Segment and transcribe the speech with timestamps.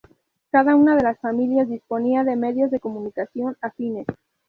[0.49, 4.07] Cada una de las familias disponía de medios de comunicación afines.